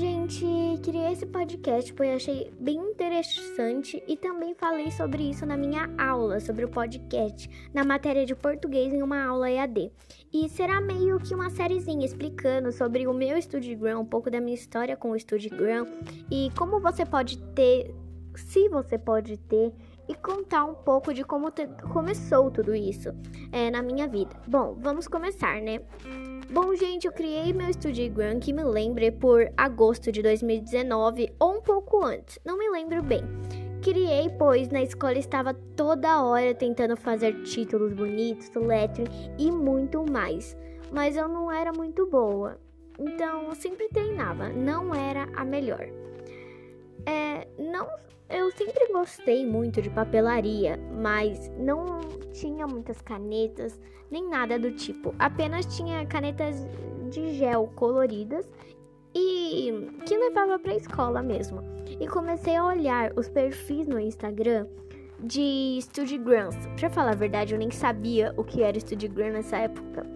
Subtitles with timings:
[0.00, 5.90] e criei esse podcast pois achei bem interessante e também falei sobre isso na minha
[5.98, 9.90] aula sobre o podcast, na matéria de português em uma aula EAD.
[10.32, 14.54] E será meio que uma sériezinha explicando sobre o meu StudiGram, um pouco da minha
[14.54, 15.84] história com o StudiGram
[16.30, 17.92] e como você pode ter,
[18.36, 19.72] se você pode ter
[20.08, 21.48] e contar um pouco de como
[21.92, 23.08] começou tudo isso
[23.50, 24.30] é, na minha vida.
[24.46, 25.80] Bom, vamos começar, né?
[26.50, 31.60] Bom, gente, eu criei meu Studiogram que me lembre por agosto de 2019 ou um
[31.60, 33.20] pouco antes, não me lembro bem.
[33.82, 40.56] Criei, pois na escola estava toda hora tentando fazer títulos bonitos, lettering e muito mais,
[40.90, 42.58] mas eu não era muito boa,
[42.98, 45.86] então eu sempre treinava, não era a melhor.
[47.04, 47.46] É,
[47.78, 52.00] não eu sempre gostei muito de papelaria, mas não
[52.32, 53.80] tinha muitas canetas
[54.10, 55.14] nem nada do tipo.
[55.18, 56.66] Apenas tinha canetas
[57.10, 58.46] de gel coloridas
[59.14, 59.72] e
[60.04, 61.62] que levava para a escola mesmo.
[61.98, 64.66] E comecei a olhar os perfis no Instagram
[65.20, 66.56] de Studiograms.
[66.78, 70.06] Para falar a verdade, eu nem sabia o que era Studiograms nessa época.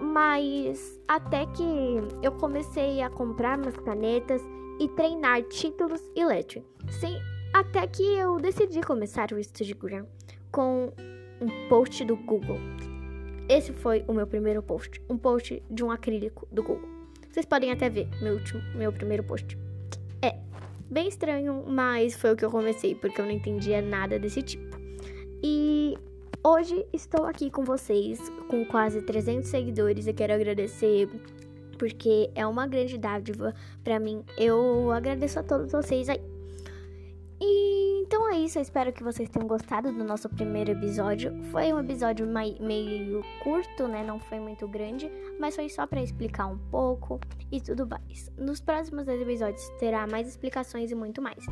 [0.00, 1.62] Mas até que
[2.22, 4.42] eu comecei a comprar umas canetas
[4.80, 6.64] e treinar títulos e lettering.
[6.88, 7.18] Sim,
[7.52, 10.06] até que eu decidi começar o Instagram
[10.50, 10.92] com
[11.40, 12.58] um post do Google.
[13.48, 16.88] Esse foi o meu primeiro post, um post de um acrílico do Google.
[17.30, 19.58] Vocês podem até ver meu último, meu primeiro post.
[20.22, 20.38] É
[20.90, 24.78] bem estranho, mas foi o que eu comecei porque eu não entendia nada desse tipo.
[25.42, 25.98] E
[26.42, 31.08] hoje estou aqui com vocês com quase 300 seguidores e quero agradecer
[31.74, 34.24] porque é uma grande dádiva para mim.
[34.36, 36.20] Eu agradeço a todos vocês aí.
[37.40, 41.32] E então é isso, eu espero que vocês tenham gostado do nosso primeiro episódio.
[41.50, 44.04] Foi um episódio meio curto, né?
[44.04, 47.18] Não foi muito grande, mas foi só para explicar um pouco
[47.50, 48.30] e tudo mais.
[48.36, 51.44] Nos próximos episódios terá mais explicações e muito mais.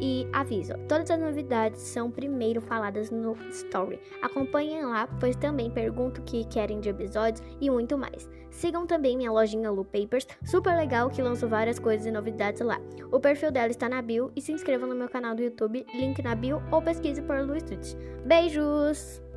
[0.00, 3.98] E aviso, todas as novidades são primeiro faladas no story.
[4.22, 8.28] Acompanhem lá, pois também pergunto o que querem de episódios e muito mais.
[8.50, 12.80] Sigam também minha lojinha Lu Papers, super legal que lanço várias coisas e novidades lá.
[13.10, 16.22] O perfil dela está na bio e se inscrevam no meu canal do YouTube, link
[16.22, 17.94] na bio ou pesquise por Lu Street.
[18.24, 19.27] Beijos!